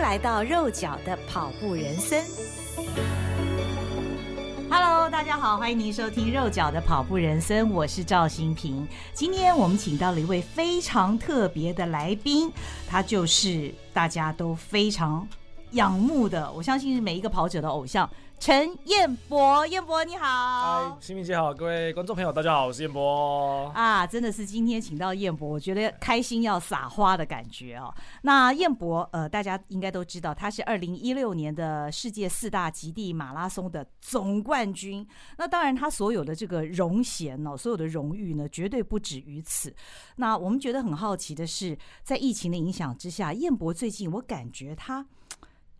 [0.00, 2.24] 来到肉脚的跑步人生。
[4.70, 8.88] Hello，大家好，欢迎您收听肉脚的跑步人生，我是赵新平。
[9.12, 12.50] 今天我们请到了一位非常特别的来宾，
[12.88, 15.28] 他就是大家都非常
[15.72, 18.08] 仰慕的，我相信是每一个跑者的偶像。
[18.40, 27.94] 陈彦博，彦博你好，嗨，新民姐好，各位观众朋友大家好，我是彦博啊，真的是今天请到彦博，我觉得开心要撒花的感觉哦。
[28.22, 35.06] 那彦博，呃，大家应该都知道，他是二零一六年的世界四大极地马拉松的总冠军。
[35.36, 39.72] 那当然，他所有的这个荣衔哦，所有的荣誉呢，绝对不止于此。
[40.16, 45.06] 那我们觉得很好奇的是，在疫情的影响之下，彦博最近我感觉他。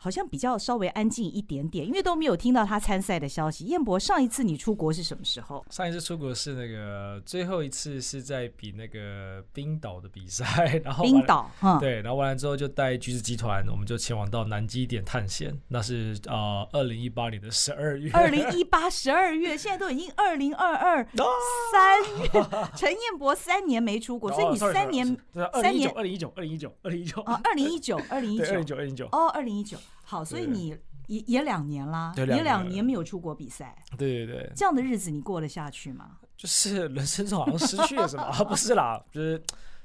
[0.02, 3.66] 好像比较稍微安静一点点，因为都没有听到他参赛的消息。
[3.66, 5.62] 彦博，上一次你出国是什么时候？
[5.68, 15.54] 上一次出国是那个最后一次是在比那个冰岛的比赛，然后冰岛，嗯，对，然后完了之后就带橘子集团，我们就前往到南极点探险。
[15.68, 21.06] 那是呃二零一八年的十二月，二零一八十二月，现在都已经二零二二
[21.70, 22.30] 三月。
[22.74, 25.06] 陈彦博三年没出国， 所以你三年
[25.60, 29.76] 三年二零一九二零一九二零一九啊，二零一九二零一九二零一九二零一九哦，二零一九。
[30.10, 33.76] 好，所以你也也两年啦，也两年没有出国比赛。
[33.96, 36.16] 对对对，这样的日子你过得下去吗？
[36.36, 38.24] 就是人生中好像失去了什么？
[38.26, 39.40] 啊，不是啦，就是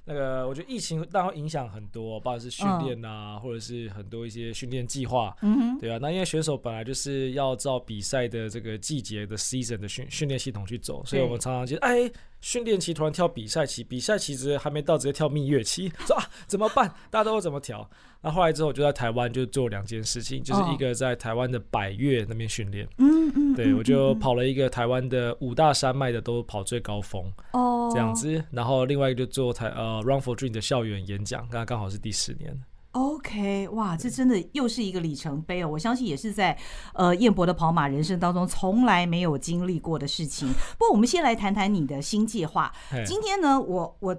[0.06, 5.36] 那个，我觉得疫情当然会影响很多，不管是训练啊，或者是很多一些训练计划。
[5.44, 6.00] 嗯哼，对啊。
[6.02, 12.12] 那因为选手本来就是要照比赛的这个季节的 season 的训训练系统去走，所以我们常常觉得，哎。
[12.46, 16.88] 训练期突然跳比赛期，比赛期直接还没到，直接跳蜜月期， 说啊怎么办？
[17.10, 17.90] 大家都会怎么调？
[18.22, 32.56] 那后来之后，我就在台湾就做两件事情，就是一个在台湾的百越那边训练，嗯嗯，对我就跑了一个台湾的五大山脉的都跑最高峰，哦，这样子，然后另外一个就做台呃 Run for Dream 的校园演讲，刚刚刚好是第十年。
[32.96, 35.68] OK，哇，这真的又是一个里程碑哦！
[35.68, 36.58] 我相信也是在
[36.94, 40.48] 呃燕博的跑马人生当中从来没有经历过的事情。
[40.78, 42.72] 不过我们先来谈谈你的新计划。
[43.06, 44.16] 今天呢，我我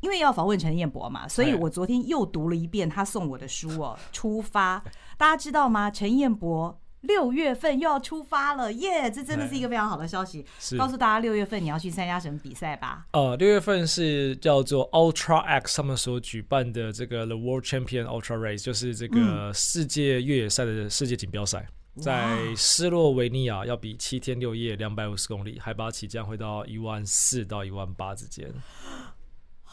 [0.00, 4.78] 因为要访问陈彦博嘛，所以我昨天又读了一遍他送我的书哦，《出发》，
[5.18, 5.90] 大家知道吗？
[5.90, 6.80] 陈彦博。
[7.02, 9.10] 六月份又要出发了，耶！
[9.10, 10.44] 这真的是一个非常好的消息。
[10.76, 13.06] 告诉大家，六月份你要去参加什么比赛吧？
[13.12, 28.52] 呃，六月份是叫做 Ultra X 他们所举办的这个 The World Champion Ultra Race，就是这个世界越野赛的世界锦标赛，嗯、在斯洛维尼亚要比七天六夜，两百五十公里，海拔起降会到一万四到一万八之间。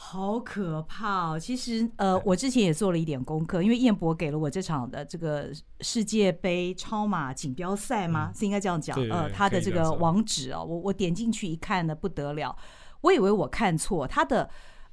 [0.06, 1.40] 好可怕哦！
[1.40, 5.50] 其实，呃，我之前也做了一点功课，因为彦博给了我这场的这个
[5.80, 8.30] 世界杯超马锦标赛吗？
[8.32, 9.00] 嗯、是应该这样讲？
[9.10, 12.56] 呃，他的这个网址哦，我我点进去一看呢，不得了，
[13.02, 14.48] 我以为我看错，他的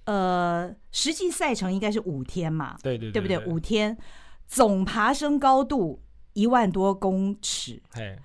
[0.05, 2.77] 呃实际赛程应该是五天嘛？
[2.81, 3.53] 对对对，对不对？
[3.53, 3.99] 五天
[4.47, 6.01] 总爬升高度。
[6.33, 7.83] 一万多公尺，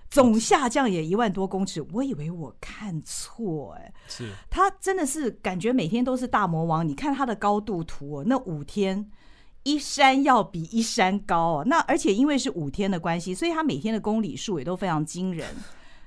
[0.09, 1.81] 总下降也一万多公尺。
[1.91, 6.87] 我以为我看错，哎，是他真的是感觉每天都是大魔王。
[6.87, 9.09] 你看他的高度图，那五天
[9.63, 15.47] 一山要比一山高，那而且因为是五天的关系，所以他每天的公里数也都非常惊人。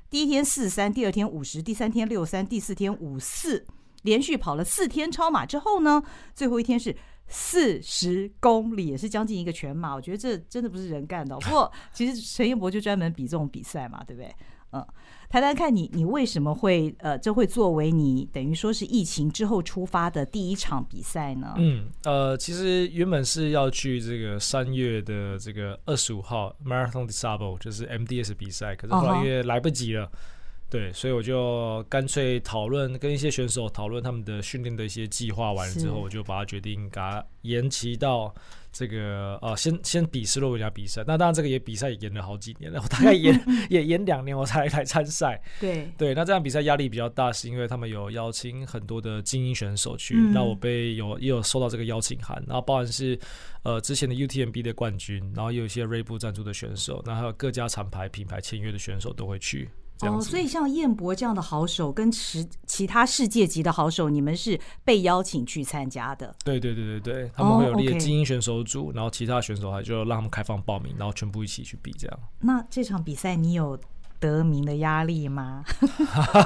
[0.09, 3.67] 第一天四三，第二天五十，第三天六三，第四天五四，
[4.03, 6.03] 连续跑了四天超马之后呢，
[6.35, 6.97] 最后一天是。
[7.29, 11.37] 四十公里也是将近一个全马，我觉得这真的不是人干的。
[11.41, 14.35] 不过其实陈彦博就专门比这种比赛嘛，对不对？
[14.71, 14.87] 嗯，
[15.31, 21.55] 谈谈看你，你为什么会呃，这会作为你等于说是疫情之后出发的第一场比赛呢？
[21.57, 30.05] 嗯，呃，其实原本是要去这个三月的这个二十五号 Marathon des Sables，就是 MDS 比赛，可是后来因为来不及了。
[30.05, 30.38] Uh huh.
[30.71, 38.35] 对，所以我就干脆讨论跟一些选手讨论他们的训练的一些计划，完了之后，我就把它决定给它延期到
[38.71, 41.03] 这个呃，先先比斯洛文尼亚比赛。
[41.07, 43.35] 那当然这个也比赛也延了好几年了，我大概延
[43.71, 45.41] 也延两年我才来参赛。
[45.59, 53.19] 对对，那这样比赛压力比较大，是因为他们有邀请很多的精英选手去，那、嗯、我被有也有收到这个邀请函，然后包含是
[53.63, 59.67] 呃之前的 UTMB 的冠军，然后也有一些锐步赞助的选手，然后还有各家厂牌品牌签约的选手都会去。
[60.03, 66.35] 哦，所以像彦博这样的好手，跟其其他世界级的好手，你们是被邀请去参加的？
[66.45, 72.21] 对对对对对，他们会有列精英选手组，哦 okay、然后其他选手还就让他们开放报名，然后全部一起去比这样。
[72.41, 73.79] 那这场比赛你有
[74.21, 75.65] 得名的压力吗？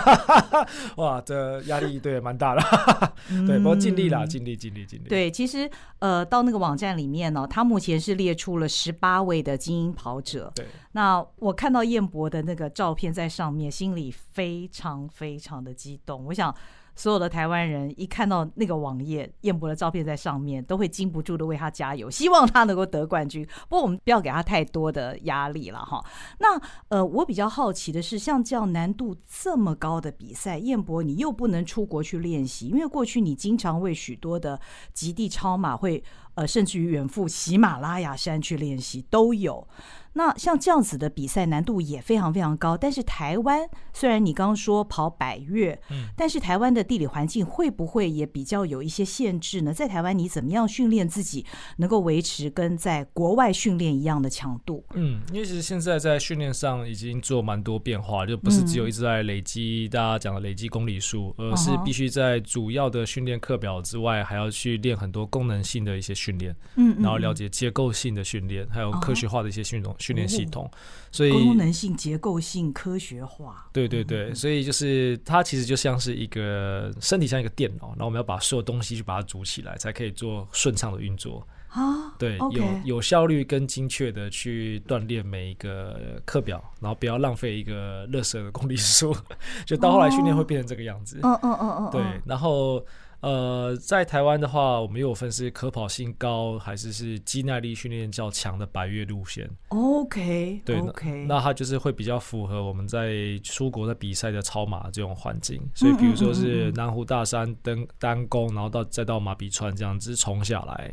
[0.97, 2.63] 哇，这压力对蛮大的，
[3.47, 5.09] 对，不过尽力啦，尽力尽力尽力。
[5.09, 10.53] 对，其实呃，到那个网站里面呢、喔，他目前是列出了十八位的精英跑者。
[10.55, 16.25] 对，那我看到燕博的那个照片在上面，心里非常非常的激动。
[16.27, 16.55] 我想
[16.95, 23.47] 所有的台湾人一看到那个网页，燕博的照片在上面，都会禁不住的为他加油，希望他能够得冠军。
[23.69, 26.05] 不过我们不要给他太多的压力了哈。
[26.39, 34.61] 那呃，我比较好奇的是，像这样难度这么高的比赛，燕博你又不能出国去练习，因为过去你经常为许多的
[34.93, 36.03] 极地超马会
[36.35, 39.67] 呃，甚至于远赴喜马拉雅山去练习都有。
[40.15, 49.73] 那像这样子的比赛难度也非常非常高，但是台湾虽然你刚刚说跑百越，嗯，但是台湾的地理环境会不会也比较有一些限制呢？
[49.73, 51.47] 在台湾你怎么样训练自己
[51.79, 54.85] 能够维持跟在国外训练一样的强度？
[54.95, 69.95] 嗯，因为其实现在在训练上已经做蛮多变化，就不是只有一直在累积大家讲的累积公里数，而是必须在主要的训练课表之外，还要去练很多功能性的一些训练，嗯，然后了解结构性的训练，还有科学化的一些训练。
[70.03, 70.69] 训练系统，
[71.13, 82.13] 所以功能性、结构性、科学化，对对对，所以就是它其实就像是一个身体像一个电脑，然后我们要把所有东西去把它组起来，才可以做顺畅的运作啊。
[82.19, 89.17] 对，有有效率跟精确的去锻炼每一个课表，然后不要浪费一个垃圾的公里数，
[89.65, 91.21] 就到后来训练会变成这个样子。
[91.23, 92.85] 嗯嗯嗯嗯，对，然后。
[93.23, 99.49] 呃，在台湾的话，我们又有分是可跑性高还是是肌耐力训练较强的百岳路线。
[99.69, 105.63] OK，对，OK，那它就是会比较符合我们在出国的比赛的超马这种环境。
[105.73, 110.93] 所以，比如说是南湖大山登单攻，然后到再到马鼻川这样子冲下来。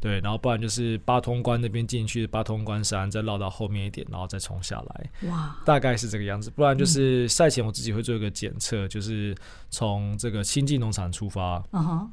[0.00, 5.10] 对，然后不然就是八通关那边进去，八通关山再绕到后面一点，然后再冲下来。
[5.28, 6.50] 哇，大概是这个样子。
[6.50, 9.36] 不然就是赛前我自己会做一个检测，就是
[9.68, 11.62] 从这个新进农场出发，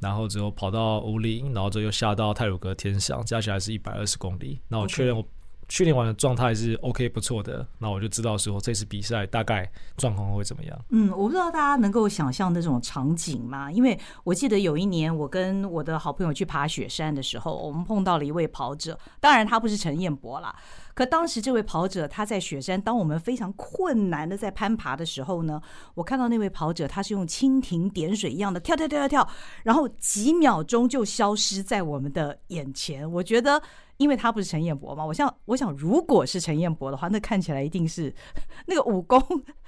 [0.01, 4.59] 然后之后跑到乌林，然后之后又下到泰鲁格天上，加起来是一百二十公里。
[4.67, 5.25] 那我确认我。
[5.69, 10.85] 训练完的状态是 OK 不错的，那我就知道说这次比赛大概状况会怎么样。
[10.89, 13.71] 嗯，我不知道大家能够想象那种场景吗？
[13.71, 20.55] 因为我记得有一年我跟我的好朋友去爬雪山的时候，我们碰到了一位跑者，当然他不是陈彦博啦。
[20.93, 25.61] 可当时这位跑者他在雪山，当我们非常困难的在攀爬的时候呢，
[25.93, 29.29] 我看到那位跑者他是用蜻蜓点水一样的跳跳跳跳跳，
[29.63, 33.09] 然后几秒钟就消失在我们的眼前。
[33.11, 33.61] 我觉得。
[33.97, 38.13] 因为他不是陈彦博嘛，我想，我想，如果是陈彦博的话，那看起来一定是
[38.67, 39.21] 那个武功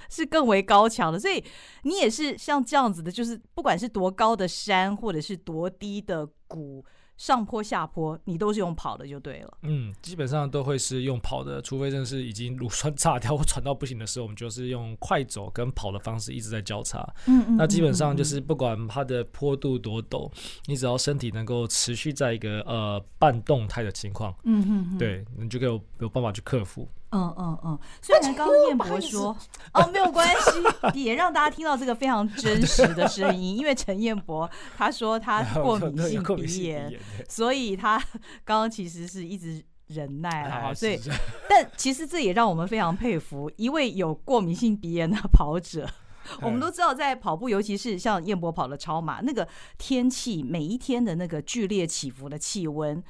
[0.09, 1.19] 是更为高强的。
[1.19, 1.43] 所以
[1.83, 6.85] 你也是像这样子的，就是不管是多高的山，或者是多低的谷。
[7.19, 9.57] 上坡下坡，你都是用跑的就对了。
[9.63, 17.01] 嗯，基本上都会是用跑的，除非真的是已经乳酸炸掉或喘到不行的时候，我们就是用快走跟跑的方式一直在交叉。
[17.27, 20.31] 嗯，嗯，嗯，嗯，那基本上就是不管它的坡度多陡，
[20.67, 26.87] 你只要身体能够持续在一个呃半动态的情况，嗯嗯，对，你就可以有有办法去克服。
[27.11, 29.35] 嗯嗯嗯，虽然刚刚燕博说
[29.73, 30.27] 哦，没有关
[30.93, 37.97] 系，也让大家听到这个非常真实的声音，因为陈彦博他说他过敏性鼻炎，所以他
[38.43, 40.99] 刚刚其实是一直忍耐了哈，所以
[41.49, 45.89] 但其实这也让我们非常佩服一位有过敏性鼻炎的跑者。
[46.41, 49.47] 我们都知道，在跑步，尤其是像燕博跑的超马，那个
[49.79, 53.01] 天气每一天的那个剧烈起伏的气温，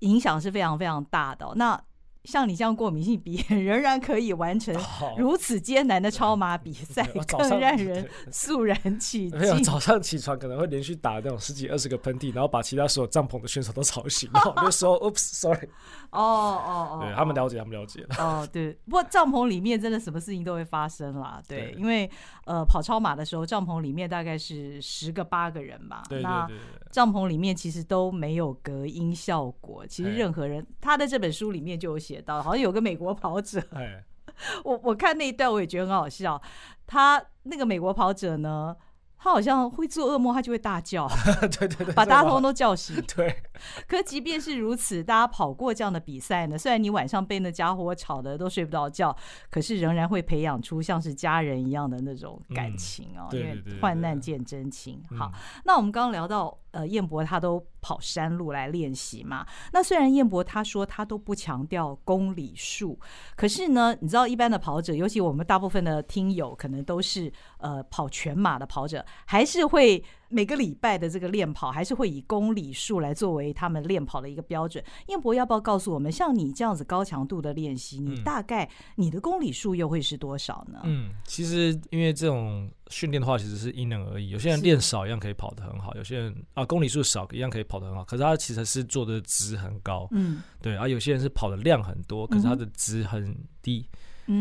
[0.00, 1.52] 影响是非常非常大的。
[1.54, 1.80] 那
[2.26, 4.74] 像你这样过敏性鼻炎，仍然可以完成
[5.16, 9.38] 如此艰难的超马比赛， 更让人肃然起敬。
[9.38, 15.68] 没有，早上起床可能会连续打那种十几二十个喷嚏，然后把其他所有帐篷的选手都吵醒，然后 就说 “Oops，sorry”。
[16.10, 18.04] 哦哦哦，对他们了解，他们了解。
[18.18, 21.40] 哦，对，不过帐篷里面真的什么事情都会发生啦。
[21.46, 22.10] 对，因为
[22.44, 26.02] 呃，跑超马的时候，帐篷里面大概是十个八个人吧。
[26.08, 26.56] 对对对。
[26.96, 29.86] 帐篷里面其实都没有隔音效果。
[29.86, 33.62] 其实任何人，他的这本书里面就有写到，好像有个美国跑者。
[34.64, 36.40] 我我看那一段我也觉得很好笑。
[36.86, 38.74] 他那个美国跑者呢，
[39.18, 41.06] 他好像会做噩梦，他就会大叫，
[41.60, 42.96] 对对对，把大家通通都叫醒。
[43.14, 43.42] 对，
[43.88, 49.16] 可即便是如此，大家跑过这样的比赛呢，虽然你晚上被那家伙吵得都睡不着觉，
[49.50, 55.02] 可是仍然会培养出像是家人一样的那种感情哦，因为患难见真情。
[55.18, 55.30] 好，
[55.64, 56.58] 那我们刚刚聊到。
[56.72, 59.46] 呃，燕博他都跑山路来练习嘛。
[59.72, 63.00] 那虽然燕博他说他都不强调公里数，
[63.34, 70.04] 可是呢，你知道一般的跑者，尤其我们大部分的听友可能都是呃跑全马的跑者，还是会。
[70.28, 74.82] 每个礼拜的这个练跑，还是会以公里数来作为他们练跑的一个标准。
[75.08, 80.80] 燕博要不要告诉我们，像你这样子高强度的练习，你大概你的公里数又会是多少呢？
[80.84, 84.30] 嗯，其实因为这种训练的话，其实是因人而异。
[84.30, 88.04] 有些人练少一样可以跑得很好，有些人啊公里数少一样可以跑得很好。
[88.04, 90.76] 可是他其实是做的值很高，嗯，对。
[90.76, 93.86] 而有些人是跑的量很多，可是他的值很低。
[93.92, 93.98] 嗯，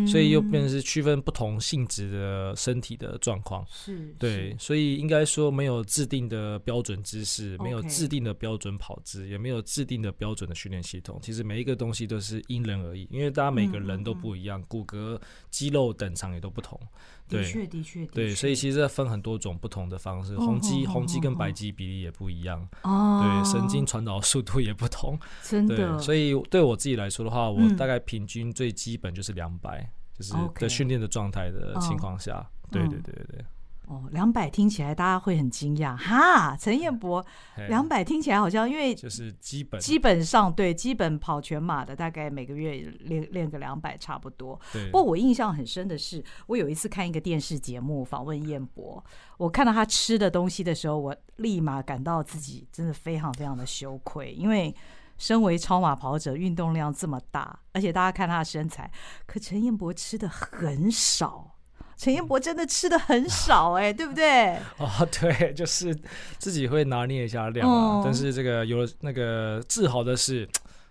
[0.08, 3.66] 所以又变成是区分不同性质的身体的状况。
[3.70, 11.20] 是，对，所以应该说没有制定的标准姿势，没有制定的标准跑姿，也没有制定的标准的训练系统。
[11.22, 16.80] 其实每一个东西都是因人而异，因为大家每个人都不一样，骨骼、肌肉等长也都不同。
[17.28, 22.68] 对，的确，的确，对，所以其实分很多种不同的方式，红肌、红肌跟白肌比例也不一样。
[22.84, 25.20] 哦，对，神经传导速度也不同。
[25.44, 29.90] 真的，所以对我自己来说的话，我大概平均最基本就是两百。
[30.18, 33.46] 就是在训练的状态的情况下对对对对对。
[33.88, 37.26] 哦，两百听起来大家会很惊讶哈，陈彦博，
[37.68, 44.60] 两百听起来好像因为就是基本基本上对基本跑全马的大概每个月练练个两百差不多。
[44.74, 44.86] 对。
[44.88, 49.04] 不过我印象很深的是，我有一次看一个电视节目访问彦博，
[49.38, 54.76] 我看到他吃的东西的时候，我立马感到自己真的非常非常的羞愧，因为。
[55.18, 58.92] 身为超马跑者，运动量这么大，而且大家看他的身材，
[59.26, 61.55] 可陈彦博吃的很少。
[61.98, 64.56] 陈彦博真的吃的很少，哎，对不对？
[64.78, 65.96] 哦，对，就是
[66.38, 68.02] 自己会拿捏一下量啊。
[68.04, 70.48] 但是这个有那个自豪的是。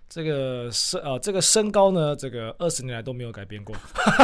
[0.07, 3.75] 这个身呃，这个身高呢，这个二十年来都没有改变过，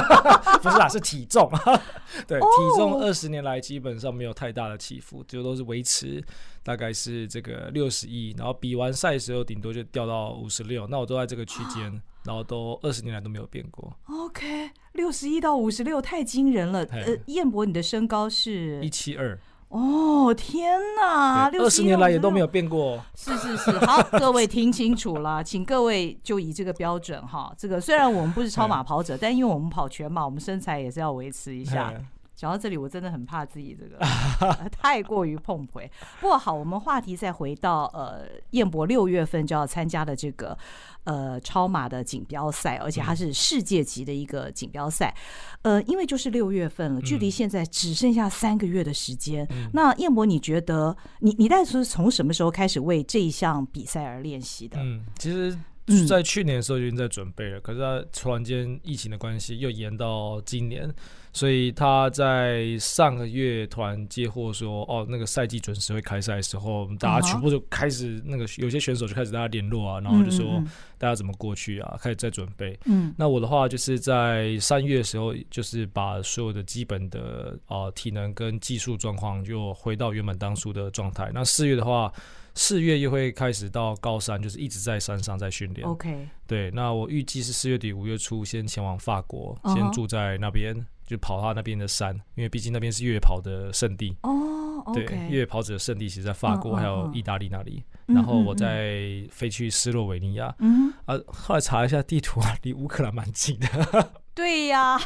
[0.62, 1.50] 不是啦，是体重，
[2.28, 2.46] 对，体
[2.76, 6.22] 重二十年来基本上没有太大的起伏，就都是维持
[6.62, 13.92] 大概是这个六十一，然后比完赛的时候顶多就掉到五十六，那我都在这个区间，然后都二十年来都没有变过。
[14.06, 16.87] OK，六十一到五十六太惊人了。
[16.92, 18.80] 呃，彦博，你的身高是？
[18.84, 19.37] 一七二。
[19.70, 23.04] 哦天哪，二十年来也都没有变过。
[23.16, 27.52] 是是是，好，各位 听清楚了，请各位就以这个标准哈。
[27.58, 31.92] 这个虽然我们不是超马跑者，但因为我们跑全马，我们身材也是要维持一下。
[32.40, 33.99] 讲到这里，我真的很怕自己这个
[34.73, 35.90] 太过于碰回。
[36.23, 40.56] 不过好，我们话题再回到呃，燕博六月份就要参加的这个
[41.04, 45.14] 呃超马的锦标赛，而且它是世界级的一个锦标赛。
[45.61, 49.47] 呃，因为就是六月份了，距离现在只剩下三个月的时间。
[49.75, 54.78] 那燕博，你觉得你你当时是从什么时候开始为这一项比赛而练习的？
[54.80, 55.54] 嗯，其实
[55.88, 60.90] 是在去年的时候就已经在准备了，可是他突然间疫情的关系又延到今年。
[61.32, 70.60] 所以他在上个月突然接获说，哦，那个赛季准时会开赛的时候，大家全部就开始那个有些选手就开始大家联络啊，然后就说
[70.99, 72.78] 大家怎么过去啊，开始在准备。
[72.87, 81.30] 嗯，那我的话就是在三月的时候，就是把所有的基本的啊体能跟技术状况就回到原本当初的状态。
[81.32, 82.12] 那四月的话，
[82.56, 85.87] 四月又会开始到高山，就是一直在山上在训练。
[85.87, 90.75] OK，对，那我预计是四月底五月初先前往法国，先住在那边。
[91.11, 94.85] 就跑他那边的山，因为毕竟那边是越野跑的圣地哦。
[94.95, 97.83] 对，越野跑者的圣地其实在法国还有意大利那里。
[98.07, 100.55] 然后我再飞去斯洛维尼亚。
[100.61, 104.11] 嗯啊，后来查一下地图啊，离乌克兰蛮近的。
[104.35, 105.00] 对呀。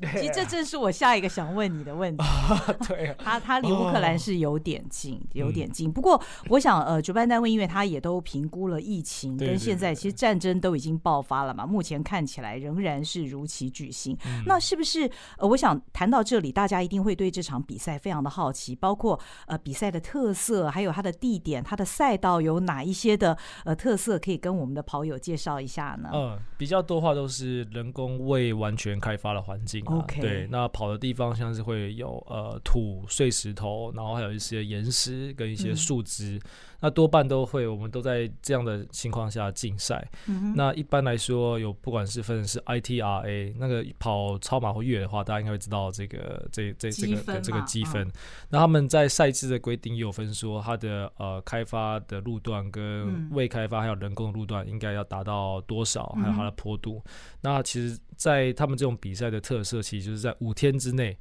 [0.00, 2.24] 其实这正是我下一个想问你的问题。
[2.88, 5.90] 对， 他他离乌克兰是有点近，有点近。
[5.90, 14.16] 不过我想，呃，主办单位因为他也都评估了疫情跟现在，其实战争都已经爆发了嘛，目前看起来仍然是如期举行。
[14.46, 15.08] 那是不是？
[15.38, 26.10] 呃，我想谈到这里，大家一定会对这场比赛非常的好奇，包括呃比赛的特色，还有它的地点、它的赛道有哪一些的呃特色，可以跟我们的跑友介绍一下呢？
[26.12, 29.83] 嗯，比较多话都是人工未完全开发的环境。
[29.86, 36.36] OK，对，那跑的地方像是会有呃土、碎石头，然后还有一些岩石跟一些树枝。
[36.36, 36.40] 嗯
[36.84, 40.06] 那多半都会，我们都在这样的情况下竞赛。
[40.26, 40.52] 嗯。
[40.54, 48.06] 那一般来说，有不管是分的是 ITRA 那个跑超马或越野的话，大家应该会知道这个这这这个这个积分。
[48.50, 57.02] 那他们在赛制的规定也有分说，它的呃开发的路段跟未开发还有人工的路段应该要达到多少，还有它的坡度。
[57.40, 61.16] 那其实，在他们这种比赛的特色，其实就是在五天之内。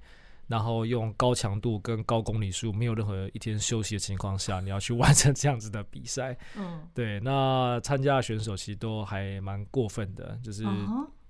[0.54, 6.38] 然后用高强度跟高公里数，没有任何一天休息的情况下，你要去完成这样子的比赛。
[6.56, 7.20] 嗯，对。
[7.22, 10.64] 那参加的选手其实都还蛮过分的，就是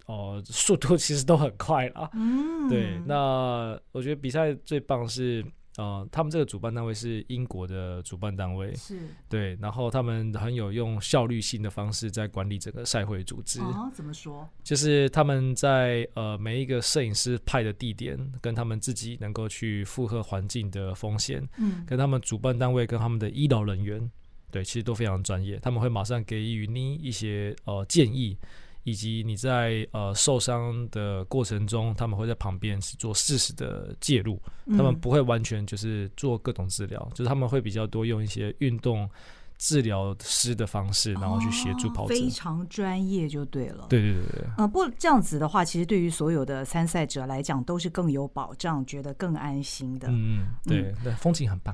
[0.07, 2.09] 哦、呃，速度其实都很快啦。
[2.11, 2.99] 嗯，对。
[3.05, 5.41] 那我觉得比赛最棒是。
[5.77, 13.59] 呃，他们这个主办单位是英国的主办单位，是对，然后他们很有用效率性的方式在管理整个赛会组织。
[13.61, 14.47] 哦，怎么说？
[14.63, 24.11] 就是他们在呃每一个摄影师派的地点，跟他们自己能够去负荷环境的风险，嗯，跟他们主办单位跟他们的医疗人员，
[24.51, 28.37] 对，其实都非常专业，他们会马上给予你一些呃建议。
[28.83, 34.39] 以及你在呃受伤的过程中，他们会在旁边是做适时的介入，
[34.77, 39.09] 他们不会完全就是做各种治疗，就是他们会比较多用一些运动
[39.57, 43.85] 治疗师的方式，然后去协助跑者，非常专业就对了。
[43.87, 44.45] 对对对对。
[44.57, 50.09] 嗯，不过这样子的话，其实对于所有的参赛者来讲，都是更有保障，觉得更安心的。
[50.11, 51.73] 嗯，对，对，风景很棒。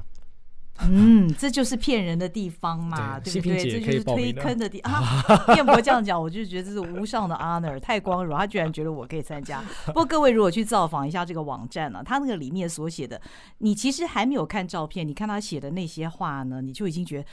[0.81, 3.57] 嗯，这就是骗人的地方嘛，对，对不对？
[3.71, 5.55] 这就是推坑的地方。
[5.55, 8.37] 彦伯这样讲，我就觉得这是无上的 honor，太光荣。
[8.37, 9.63] 他居然觉得我可以参加。
[9.87, 13.21] 不过各位如果去造访一下这个网站呢、啊，他那个里面所写的，
[13.57, 17.25] 你其实还没有看照片，你看他写的那些话呢，你就已经觉得。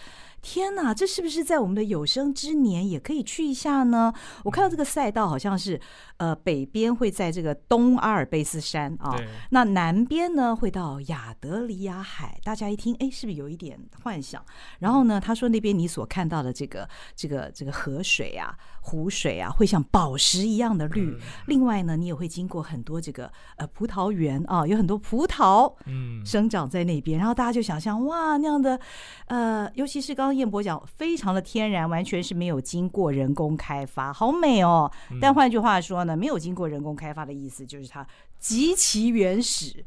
[0.43, 4.13] 天哪，这是不是在我们的有生之年也可以去一下呢？
[4.45, 5.81] 我看到这个赛道好像是，
[6.19, 9.17] 呃，北边会在这个东阿尔卑斯山啊，
[9.51, 12.39] 那南边呢会到亚德里亚海。
[12.45, 14.45] 大家一听，哎，是不是有一点幻想？
[14.79, 21.17] 然后呢，他说那边你所看到的这个这个这个河水啊、湖水啊，会像宝石一样的绿。
[21.47, 27.19] 另外呢，你也会经过很多这个呃葡萄园啊，有很多葡萄嗯生长在那边。
[27.19, 28.79] 然后大家就想象哇，那样的
[29.27, 30.37] 呃，尤其是刚刚。
[30.37, 34.91] 燕博讲非常的天然，完全是没有经过人工开发，好美哦。
[35.19, 38.07] 但换句话说呢，没有经过人工开发的意思就是它
[38.39, 39.83] 极其原始、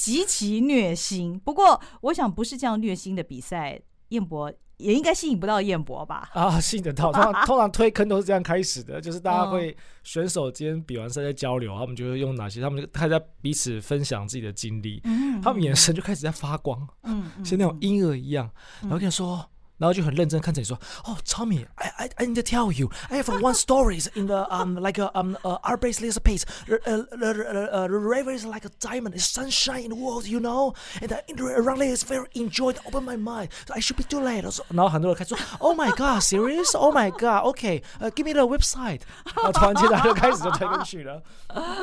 [0.00, 1.38] 极其虐心。
[1.38, 3.78] 不过，我想不是这样虐心的比赛，
[4.08, 6.30] 燕博也应该吸引不到燕博吧？
[6.32, 7.12] 啊，吸引得到。
[7.12, 15.02] 通常通常推坑都是这样开始的，就是大家会选手间比完赛在交流，他们就会用哪些，他们就开始在彼此分享自己的经历，
[15.42, 19.46] 他们眼神就开始在发光，嗯，像那种婴儿一样，然后跟你说。
[19.79, 25.35] 然后就很认真看着你说：“哦，Tommy，I I I need to tell you，I have one stories in the um like a um
[25.43, 29.83] uh our basically a pace uh uh the river is like a diamond it's sunshine
[29.83, 33.49] in the world you know and the around there is very enjoyed open my mind
[33.69, 39.01] I should be too late。”然后很多人开始说：“Oh my God，serious？Oh my God，OK，give me the website。”
[39.35, 41.21] 然后突然间他就开始就推进去了，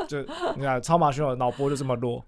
[0.09, 0.23] 就
[0.57, 2.25] 你看超马选手脑波就这么弱。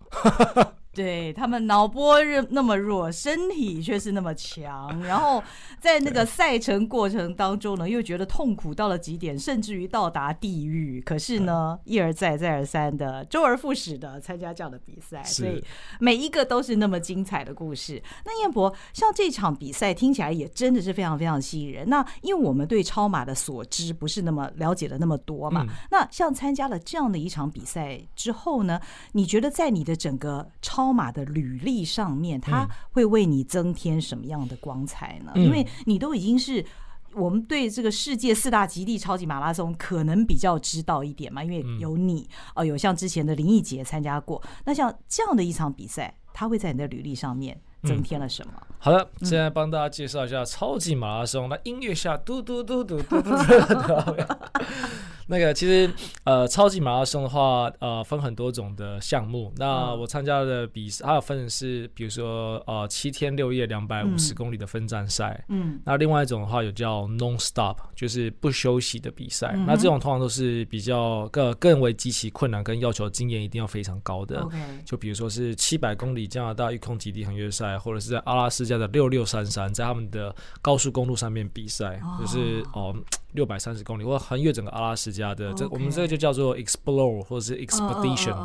[0.99, 2.17] 对，他们脑波
[2.49, 5.41] 那么弱，身体却是那么强，然后
[5.79, 10.99] 在那个赛程过程当中呢，又觉得痛苦到了极点，甚至于到达地狱。
[11.05, 15.63] 可是呢，一而再再而三的周而复始的参加这样的比赛，所以
[16.01, 18.03] 每一个都是那么精彩的故事。
[18.25, 21.87] 那彦博，像这场比赛听起来也真的是非常非常吸引人。
[21.87, 28.81] 那因为我们对超马的所知不是那么了解的那么多嘛，那像参加了这样的一场比赛之后呢，
[29.13, 35.32] 你觉得在你的整个超超马的履历上面，它会为你增添什么样的光彩呢？
[35.36, 36.65] 嗯、因为你都已经是
[37.13, 44.41] 我们对这个世界四大极地超级马拉松可能比较知道一点嘛，因为有你哦、呃，有像之前的林义杰参加过。
[44.65, 48.54] 那像这样的一场比赛，他会在你的履历上面增添了什么？
[48.58, 51.47] 嗯、好的，现在帮大家介绍一下超级马拉松。
[51.47, 53.38] 那音乐下，嘟嘟嘟嘟嘟嘟嘟。
[55.29, 55.87] 那个其实，
[56.23, 59.53] 呃，超级马拉松的话，呃，分很多种的项目。
[59.57, 65.45] 那我参加的比赛，它有分的是，比如说，呃，七天六夜两百五十公里的分站赛。
[65.49, 65.79] 嗯。
[65.85, 69.51] 那另外一种的话，有叫 non-stop，就是不休息的比赛。
[69.53, 74.41] 嗯、那这种通常都是比较更更为极其困难，跟要求经验一定要非常高的。
[74.41, 74.57] OK。
[74.83, 82.89] 就比如说是七百公里加拿大育空极地横越赛，或者是在阿拉斯加的六六三三，在他们的高速公路上面比赛，就是哦。
[82.89, 82.95] 呃
[83.33, 88.35] 六百三十公里，或横越整个阿拉斯加的，这我们这个就叫做 explore 或者是 expedition，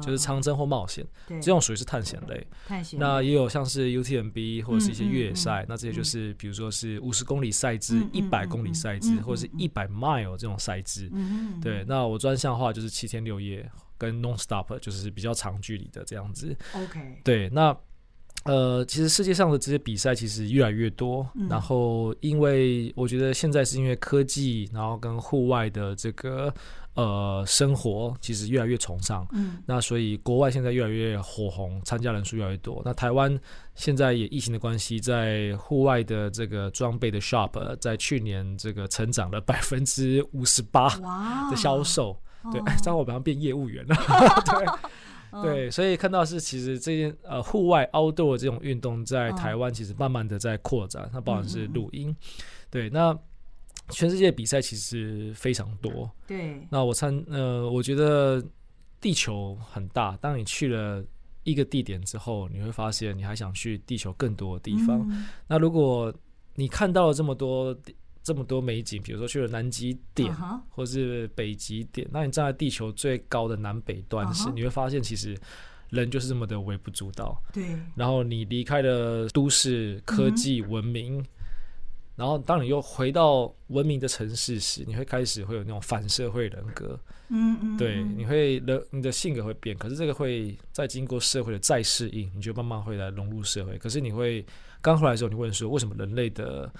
[0.00, 1.06] 就是长征或冒险。
[1.28, 2.46] 这种属于是探险类。
[2.66, 3.00] 探险。
[3.00, 11.10] 那也有像是 UTMB 或者是一些越野赛，那这些就是比如说是五十公里赛制、一百公里赛制，或者是一百 mile 这种赛制。
[11.62, 16.56] 对，那我专项的话就是七天六夜跟 non-stop，就是比较长距离的这样子。
[16.74, 17.20] OK。
[17.24, 17.76] 对，那。
[18.44, 26.52] 呃，其实世界上的这些比赛其实越来越多，嗯、然后因为我觉得现在是因为科技，然后跟户外的这个
[26.94, 32.82] 呃生活其实越来越崇尚，嗯，那所以国外现在越来越火红，参加人数越来越多。
[32.84, 33.40] 那台湾
[33.74, 40.90] 现在也疫情的关系，在户外的这个装备的 shop，在去年这个成长了百分之五十八
[41.50, 42.10] 的销售，
[42.42, 43.96] 哇对，这样我马上变业务员了，
[44.44, 44.66] 对。
[45.42, 52.14] 对，所以看到是其实这件呃户外 outdoor 这种运动在台湾其实慢慢的在扩展，它包含是录音，
[52.70, 53.16] 对，那
[53.90, 58.42] 全世界比赛其实非常多，对，那我参呃我觉得
[59.00, 61.04] 地球很大，当你去了
[61.42, 65.06] 一个地点之后，你会发现你还想去地球更多的地方，
[65.46, 66.14] 那如果
[66.54, 67.76] 你看到了这么多。
[68.24, 70.34] 这么多美景，比如说去了南极点，
[70.70, 75.38] 或是北极点，那你站在地球最高的南北端时，你会发现其实
[75.90, 77.38] 人就是这么的微不足道。
[77.52, 77.78] 对。
[77.94, 81.22] 然后你离开了都市、科技、文明，
[82.16, 86.98] 然后当你又回到文明的城市时，你会开始会有那种反社会人格。
[87.28, 87.76] 嗯嗯。
[87.76, 93.76] 对，你会人你的性格会变，可是这个会再经过社会的再适应，你就慢慢会来融入社会。
[93.76, 94.42] 可是你会
[94.80, 96.72] 刚回来的时候，你问说为什么人类的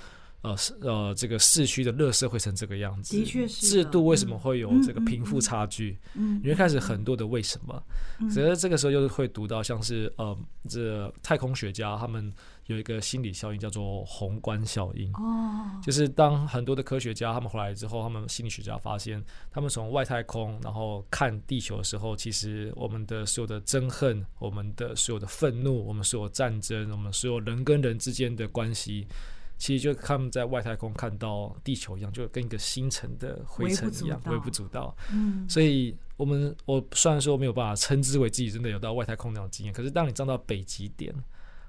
[0.45, 5.99] 呃呃这个市区的垃圾会成这个样子，的确是制度为什么会有这个贫富差距？
[6.15, 7.83] 嗯，你会开始很多的为什么，
[8.31, 12.33] 所以这个时候又会读到像是呃这太空学家他们。
[12.67, 29.07] 有一个心理效应叫做宏观效应，哦，就是当很多的科学家他们回来之后，他们心理学家发现，他们从外太空然后看地球的时候，其实我们的所有的憎恨、我们的所有的愤怒、我们所有战争、我们所有人跟人之间的关系，
[29.57, 34.97] 其实就他们在外太空看到地球一样，就跟一个星辰的灰尘一样，微不足道。
[35.13, 41.15] 嗯，所以我们我虽然说没有办法称之为自己真的有到外太空那种经验，可是当你站到北极点。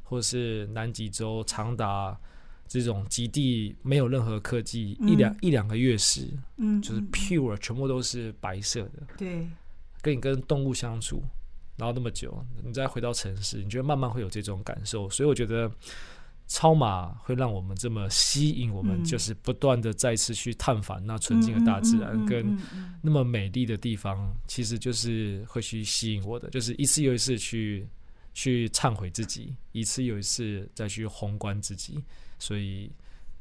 [0.07, 2.15] 或是南极洲长达
[2.67, 9.49] 这种极地没有任何科技，嗯、一两一两个月时，嗯，就是 pure 全部都是白色的，对，
[10.03, 11.23] 跟你跟动物相处，
[11.75, 15.67] 然后那么久，你再回到城市，你觉得慢慢会有这种感受，所以我觉得
[16.47, 22.57] 超马会让我们这么吸引我们，就是不断的再次去探访那纯净的大自然跟
[23.01, 27.87] 那么美丽的地方，其实就是会去吸引我的，就是一次又一次去。
[28.37, 32.03] 去忏悔自己，一次又一次再去宏观自己，
[32.37, 32.91] 所以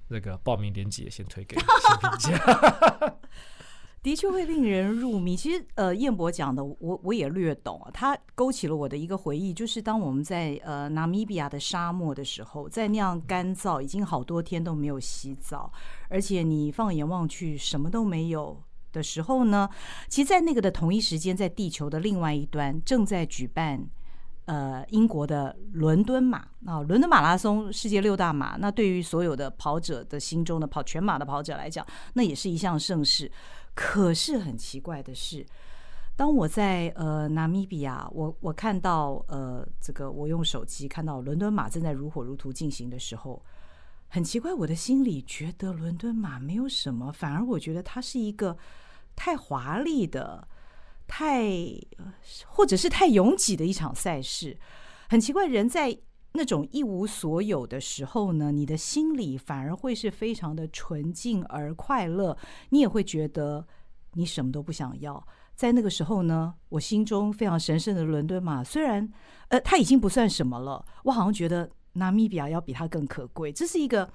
[0.06, 3.16] 那个报名链接先推给新评价。
[4.04, 5.34] 的确会令人入迷。
[5.34, 7.90] 其实，呃，彦博讲的，我我也略懂啊。
[7.90, 15.72] 他勾起了我的一个回忆，就是当我们在呃纳米比亚的沙漠的时候，在那样干燥，已经好多天都没有洗澡，
[16.10, 18.62] 而且你放眼望去什么都没有
[18.92, 19.66] 的时候呢，
[20.06, 23.88] 其实，在那个的同一时间，在地球的另外一端正在举办。
[24.46, 33.32] 呃，英国的伦敦马啊，伦敦马拉松世界六大马，那对于所有的跑者的心中的跑全马的跑者来讲，那也是一项盛事。
[33.74, 35.44] 可是很奇怪的是，
[36.16, 43.44] 当我在呃纳米比亚，我我看到呃这个我用手机看到伦敦马正在如火如荼进行的时候，
[44.08, 48.56] 很奇怪，我的心里觉得伦敦马没有什么，反而我觉得它是一个
[49.14, 50.46] 太华丽的。
[51.06, 51.52] 太，
[52.46, 54.58] 或者是太拥挤的一场赛事，
[55.10, 55.46] 很奇怪。
[55.46, 55.94] 人在
[56.36, 62.36] 那种一无所有的时候呢，你的心里反而会是非常的纯净而快乐。
[62.70, 63.66] 你也会觉得
[64.14, 65.26] 你什么都不想要。
[65.54, 69.08] 在那个时候呢，我心中非常神圣的伦敦嘛，虽然
[69.48, 73.52] 呃，它已经不算什么了，我好像觉得纳米比亚要比它更可贵。
[73.52, 74.10] 这是一个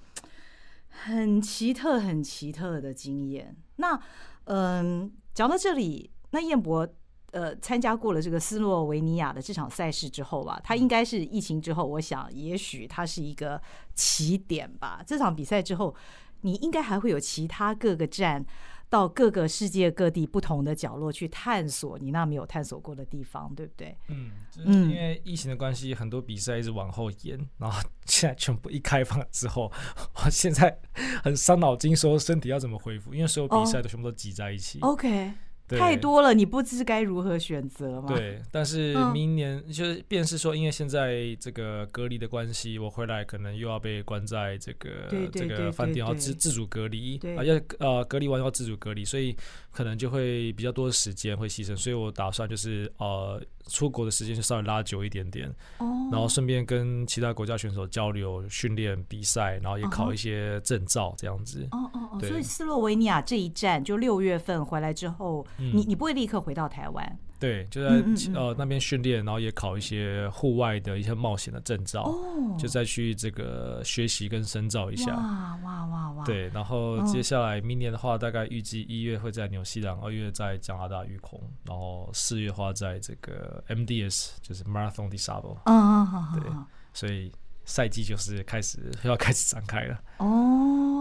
[0.90, 3.56] 很奇特、很奇特的经验。
[3.78, 4.00] 那
[4.46, 6.12] 嗯、讲到这里。
[6.32, 6.88] 那彦博
[7.32, 13.62] 呃参加过了这个斯洛维尼亚的这场赛事之后吧，他应该是疫情之后，我想也许他是一个
[13.94, 15.02] 起点吧。
[15.06, 15.96] 这场比赛之后，
[16.42, 18.46] 你应该还会有其他各个站
[18.90, 23.96] 到各个世界各地不同的角落去探索你那没有探索过的地方，对不对？
[24.08, 29.72] 嗯，就是因为疫情的关系，很多比赛一直往后延，然后现在全部一开放之后，
[30.16, 30.80] 我 现在
[31.24, 34.80] 很伤脑筋，说身体要怎么恢复，因为所有比赛都全部都挤在一起。
[34.80, 35.34] Oh, OK。
[35.78, 38.08] 太多了，你不知该如何选择吗？
[38.08, 44.90] 对，但是明年就是，便是说，因为现在这个隔离的关系，我回来可能又要被关在这个
[45.32, 49.36] 这个饭店，要自自主隔离啊，要呃隔离完要自主隔离，所以
[49.72, 53.42] 可能就会比较多的时间会牺牲，所以我打算就是呃。
[53.72, 55.88] 出国的时间就稍微拉久一点点，oh.
[56.12, 61.68] 然后顺便跟其他国家选手交流、训练、比赛，然后也考一些证照，这样子。
[61.70, 67.20] 哦哦哦，所以斯洛维尼亚这一站就六月份回来之后，嗯、你你不会立刻回到台湾？
[67.40, 67.90] 对，就在
[68.34, 72.60] 呃那边训练，然后也考一些户外的一些冒险的证照，oh.
[72.60, 75.16] 就再去这个学习跟深造一下。
[75.16, 76.26] 哇哇哇哇！
[76.26, 85.60] 对，然后接下来明年的话，大概预计一月会在纽西兰，二月在加拿大育空，然后四月的话在这个 MDS，就是 Marathon des Sables。
[85.64, 86.52] 嗯嗯对，
[86.94, 87.32] 所以
[87.64, 89.98] 赛季就是开始要开始展开了。
[90.18, 90.49] 哦。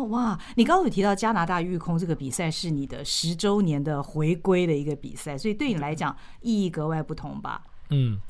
[0.08, 7.62] 哇，你刚刚有提到加拿大育空这个比赛是你的十周年的回归的一个比赛，所以对你来讲意义格外不同吧？
[7.90, 8.20] 嗯，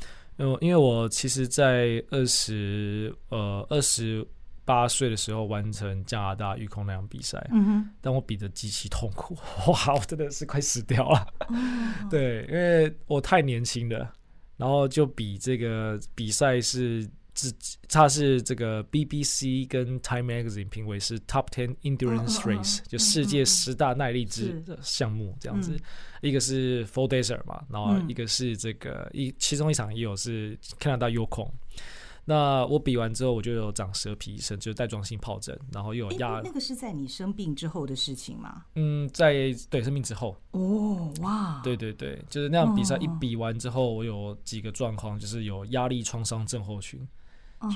[0.61, 4.27] 因为我其实，在二十呃二十
[4.65, 9.37] 八岁的时候完成加拿大育空那场比赛，嗯哼，但我比的极其痛苦，
[9.67, 11.27] 哇，我真的是快死掉了。
[11.49, 11.55] 哦、
[12.11, 14.13] 对，因为我太年轻了，
[14.57, 17.09] 然后就比这个比赛是。
[17.39, 17.55] 是，
[17.89, 25.79] 它是这个 BBC 跟 Time Magazine 评为是 Top Ten Endurance Race，就世界十大耐力之项目这样子。
[26.21, 31.51] 一个是 Full Desert 嘛，然后一个是这个一其中一场也有是加拿大 Yukon。
[32.25, 36.43] 那我比完之后，我就有长蛇皮，甚至带状性疱疹，然后又有压。
[36.45, 38.67] 那个是在你生病之后的事情吗？
[38.75, 40.37] 嗯，在对生病之后。
[40.51, 41.63] 哦，哇！
[41.65, 47.01] 对对对，就是那样比赛一比完之后，我有几个状况，就是有压力创伤症候群。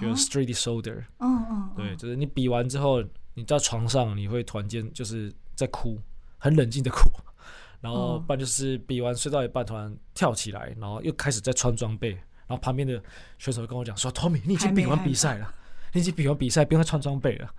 [0.00, 3.02] 就 street shoulder，嗯嗯，对，就是你比完之后，
[3.34, 5.98] 你在床上你会突然间就是在哭，
[6.38, 7.10] 很冷静的哭，
[7.80, 12.10] 然后不然就是比完睡到一半突然跳起来，然后又开始在穿装备，
[12.46, 13.02] 然后旁边的
[13.38, 15.52] 选手跟我讲说：“Tommy，你已经比完比赛了，
[15.92, 17.50] 你已经比完比赛，不用再穿装备了。”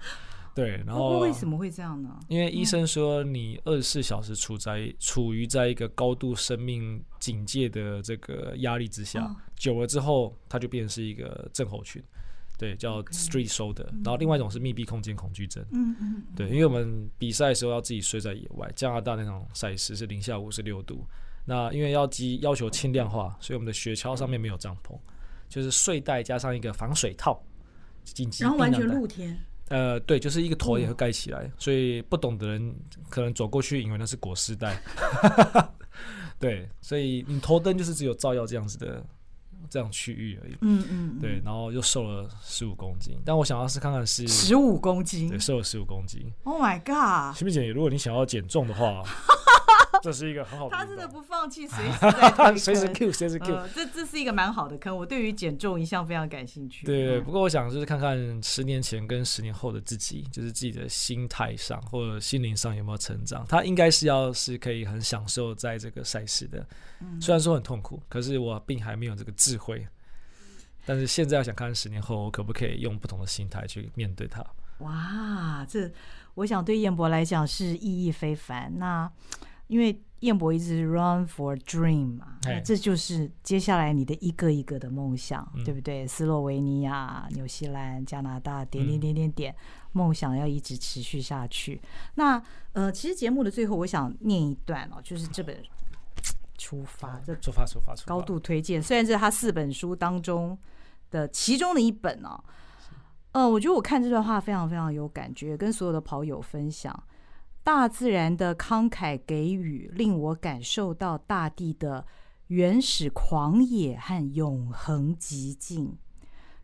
[0.56, 2.20] 对，然后为什么会这样呢？
[2.28, 12.04] 因为医生说你二十四小时处在处于在一个高度生命警戒的这个压力之下，久了之后，它就变成是一个症候群。
[12.56, 15.66] 对，叫 street shoulder，然后另外一种是密闭空间恐惧症。
[15.72, 21.04] 嗯嗯，对，因为我们比赛的时候要自己睡在野外，加拿大那种赛事是零下五十六度，
[21.46, 24.96] 那因为要机要求轻量化，所以我们的雪橇上面没有帐篷，
[25.50, 27.44] 就是睡袋加上一个防水套，
[28.04, 29.38] 紧急，然后完全露天。
[29.73, 32.75] 呃，对，就是一个头也会盖起来，所以不懂的人
[33.09, 34.81] 可能走过去以为那是裹尸袋。
[36.39, 39.03] 对，所以你头灯就是只有照耀这样子的。
[39.69, 46.31] 这样区域而已，嗯嗯，对，然后又瘦了十五公斤，但我想要是看看是十五公斤，对，瘦了十五公斤。
[46.43, 47.36] Oh my god！
[47.36, 49.01] 心屏姐，如果你想要减重的话。
[50.04, 52.00] 这是一个很好的，他真的不放弃，随时
[52.38, 53.58] 在随时 Q，随时 Q。
[53.74, 56.86] 这这是一个蛮好的坑，我对于减重一向非常感兴趣。
[56.86, 63.46] 对，不过我想就是看看十年前跟十年后的自己，就是自己的心态上或者心灵上有没有成长。
[63.48, 66.68] 他应该是要是可以很享受在这个赛事的，
[67.22, 69.88] 虽然说很痛苦，可是我并还没有这个智慧。
[70.86, 74.46] 但是现在要想看十年后，我可不可以用不同的心态去面对它？
[74.80, 75.89] 哇，这
[76.34, 78.70] 我想对燕博来讲是意义非凡。
[78.78, 79.10] 那。
[79.67, 86.08] 因为燕博一直 run for dream 嘛，那这就是接下来你的一个一个的梦想，嗯、对不对？
[86.08, 89.56] 斯洛维尼亚、纽西兰、加拿大，点点点点点，
[89.91, 91.82] 梦、嗯、想要一直持续下去。
[92.15, 95.58] 那呃，其实节目的最后，我想念一段哦，就是这本
[96.58, 98.82] 出发，这出发出发出发，高度推荐。
[98.82, 100.58] 虽然这是他四本书当中
[101.12, 102.41] 的其中的一本哦，
[103.34, 107.04] 呃，我觉得我看这段话非常非常有感觉，跟所有的跑友分享。
[107.63, 112.06] 大自然的慷慨给予，令我感受到大地的
[112.47, 115.97] 原始狂野和永恒寂静，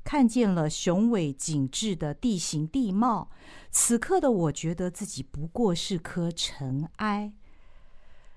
[0.04, 3.30] 看见了雄伟景致的地形地貌。
[3.72, 7.32] 此刻的我觉得自己不过是颗尘埃。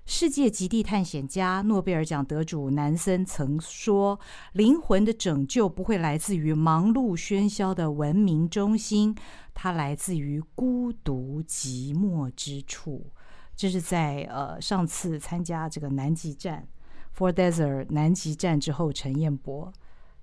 [0.05, 4.19] 世界极地探险家、诺贝尔奖得主南森曾说
[4.51, 9.15] ：“灵魂的拯救不会来自于忙碌喧嚣的文明中心，
[9.53, 13.11] 它来自于孤独寂寞之处。”
[13.55, 16.67] 这是在呃上次参加这个南极站
[17.15, 19.71] （For Desert） 南极站之后，陈彦博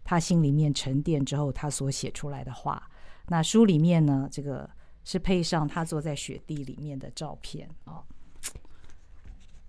[0.05, 2.91] 他心里面沉淀之后，他所写出来的话。
[3.29, 4.69] 那书里面呢，这个
[5.05, 8.03] 是配上他坐在雪地里面的照片啊。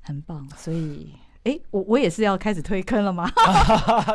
[0.02, 3.32] 很棒，所以，哎，我我也是要开始推坑了吗？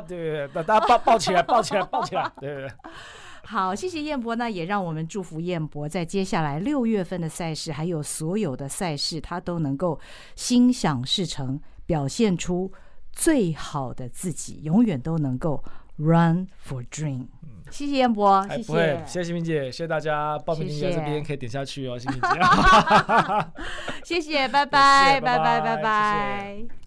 [0.07, 2.71] 对 对对，把大家抱抱起来，抱起来，抱起来，对对对。
[3.49, 10.01] 好，谢谢燕博，那也让我们祝福燕博在接下来六月份的赛事，还有所有的赛事，他都能够
[10.35, 12.73] 心想事成，表现出
[13.13, 15.63] 最好的自己，永远都能够
[15.97, 17.29] run for dream。
[17.71, 22.29] 谢谢燕博，谢谢，谢谢明姐，谢谢大家报名在这边可以点下去哦，心屏姐，
[24.05, 26.86] 谢谢，拜拜，拜拜，拜拜。